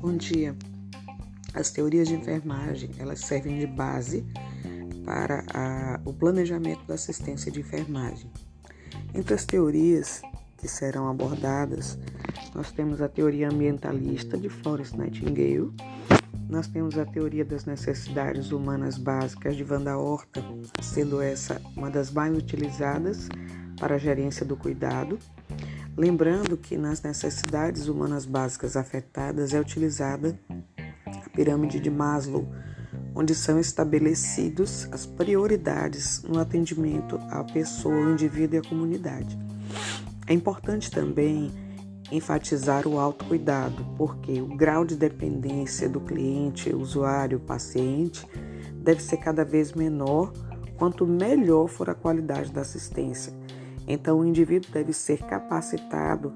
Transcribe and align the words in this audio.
metodologia. 0.00 0.56
As 1.52 1.70
teorias 1.70 2.08
de 2.08 2.14
enfermagem, 2.14 2.90
elas 2.98 3.20
servem 3.20 3.58
de 3.58 3.66
base 3.66 4.24
para 5.04 5.44
a, 5.52 6.00
o 6.04 6.12
planejamento 6.12 6.84
da 6.86 6.94
assistência 6.94 7.50
de 7.50 7.60
enfermagem. 7.60 8.30
Entre 9.14 9.34
as 9.34 9.44
teorias 9.44 10.22
que 10.56 10.68
serão 10.68 11.08
abordadas, 11.08 11.98
nós 12.54 12.70
temos 12.70 13.00
a 13.00 13.08
teoria 13.08 13.48
ambientalista 13.48 14.38
de 14.38 14.48
Florence 14.48 14.96
Nightingale, 14.96 15.72
nós 16.48 16.66
temos 16.66 16.98
a 16.98 17.04
teoria 17.04 17.44
das 17.44 17.64
necessidades 17.64 18.50
humanas 18.52 18.98
básicas 18.98 19.56
de 19.56 19.64
Wanda 19.64 19.96
Horta, 19.96 20.44
sendo 20.82 21.20
essa 21.20 21.60
uma 21.76 21.90
das 21.90 22.10
mais 22.10 22.36
utilizadas 22.36 23.28
para 23.78 23.94
a 23.94 23.98
gerência 23.98 24.44
do 24.44 24.56
cuidado. 24.56 25.18
Lembrando 26.00 26.56
que 26.56 26.78
nas 26.78 27.02
necessidades 27.02 27.86
humanas 27.86 28.24
básicas 28.24 28.74
afetadas 28.74 29.52
é 29.52 29.60
utilizada 29.60 30.34
a 31.06 31.28
pirâmide 31.28 31.78
de 31.78 31.90
Maslow, 31.90 32.48
onde 33.14 33.34
são 33.34 33.60
estabelecidos 33.60 34.88
as 34.92 35.04
prioridades 35.04 36.22
no 36.22 36.40
atendimento 36.40 37.20
à 37.28 37.44
pessoa, 37.44 37.94
ao 37.94 38.12
indivíduo 38.12 38.56
e 38.56 38.58
à 38.60 38.62
comunidade. 38.66 39.38
É 40.26 40.32
importante 40.32 40.90
também 40.90 41.52
enfatizar 42.10 42.88
o 42.88 42.98
autocuidado, 42.98 43.84
porque 43.98 44.40
o 44.40 44.56
grau 44.56 44.86
de 44.86 44.96
dependência 44.96 45.86
do 45.86 46.00
cliente, 46.00 46.74
usuário, 46.74 47.40
paciente 47.40 48.26
deve 48.76 49.02
ser 49.02 49.18
cada 49.18 49.44
vez 49.44 49.74
menor 49.74 50.32
quanto 50.78 51.06
melhor 51.06 51.68
for 51.68 51.90
a 51.90 51.94
qualidade 51.94 52.50
da 52.50 52.62
assistência. 52.62 53.38
Então, 53.92 54.20
o 54.20 54.24
indivíduo 54.24 54.70
deve 54.70 54.92
ser 54.92 55.18
capacitado 55.18 56.32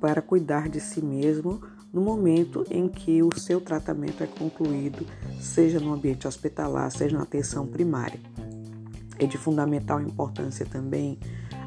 para 0.00 0.20
cuidar 0.20 0.68
de 0.68 0.80
si 0.80 1.00
mesmo 1.00 1.62
no 1.92 2.00
momento 2.00 2.64
em 2.68 2.88
que 2.88 3.22
o 3.22 3.32
seu 3.38 3.60
tratamento 3.60 4.24
é 4.24 4.26
concluído, 4.26 5.06
seja 5.40 5.78
no 5.78 5.92
ambiente 5.92 6.26
hospitalar, 6.26 6.90
seja 6.90 7.16
na 7.16 7.22
atenção 7.22 7.64
primária. 7.64 8.18
É 9.20 9.24
de 9.24 9.38
fundamental 9.38 10.00
importância 10.00 10.66
também 10.66 11.16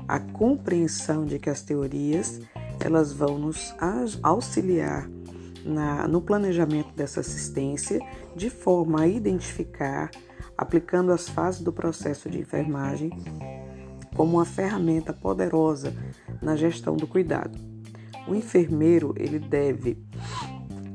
a 0.09 0.19
compreensão 0.19 1.23
de 1.23 1.39
que 1.39 1.49
as 1.49 1.61
teorias 1.61 2.42
elas 2.81 3.14
vão 3.14 3.39
nos 3.39 3.73
auxiliar 4.21 5.09
na, 5.64 6.05
no 6.05 6.21
planejamento 6.21 6.94
dessa 6.94 7.21
assistência 7.21 7.99
de 8.36 8.49
forma 8.49 9.03
a 9.03 9.08
identificar, 9.08 10.11
aplicando 10.58 11.14
as 11.14 11.30
fases 11.30 11.61
do 11.61 11.71
processo 11.71 12.30
de 12.30 12.39
enfermagem, 12.39 13.09
como 14.20 14.36
uma 14.36 14.44
ferramenta 14.44 15.14
poderosa 15.14 15.94
na 16.42 16.53
gestão 16.58 16.98
do 16.98 17.08
cuidado. 17.08 17.58
O 18.28 18.36
enfermeiro 18.36 19.14
ele 19.16 19.39
deve 19.39 19.98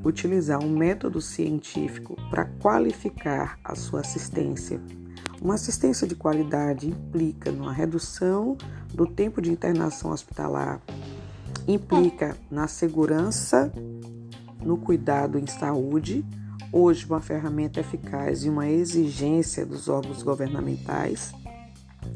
utilizar 0.05 0.63
um 0.63 0.69
método 0.69 1.23
científico 1.23 2.17
para 2.29 2.45
qualificar 2.45 3.59
a 3.65 3.75
sua 3.75 4.01
assistência. 4.01 4.79
Uma 5.41 5.55
assistência 5.55 6.07
de 6.07 6.15
qualidade 6.15 6.87
implica 6.87 7.51
numa 7.51 7.73
redução 7.73 8.59
do 8.93 9.07
tempo 9.07 9.41
de 9.41 9.51
internação 9.51 10.11
hospitalar, 10.11 10.83
implica 11.67 12.37
na 12.51 12.69
segurança, 12.69 13.73
no 14.63 14.77
cuidado 14.77 15.39
em 15.39 15.47
saúde, 15.47 16.23
hoje 16.71 17.07
uma 17.07 17.23
ferramenta 17.23 17.81
eficaz 17.81 18.45
e 18.45 18.51
uma 18.51 18.69
exigência 18.69 19.65
dos 19.65 19.89
órgãos 19.89 20.23
governamentais 20.23 21.33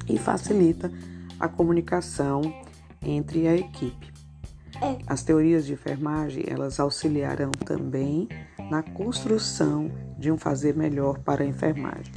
e 0.09 0.19
facilita 0.19 0.91
a 1.39 1.49
comunicação 1.49 2.43
entre 3.03 3.47
a 3.47 3.55
equipe. 3.55 4.13
É. 4.81 4.99
As 5.07 5.23
teorias 5.23 5.67
de 5.67 5.73
enfermagem, 5.73 6.45
elas 6.47 6.79
auxiliarão 6.79 7.51
também 7.51 8.29
na 8.71 8.83
construção 8.83 9.91
de 10.19 10.31
um 10.31 10.39
fazer 10.39 10.77
melhor 10.77 11.19
para 11.19 11.43
a 11.43 11.47
enfermagem. 11.47 12.13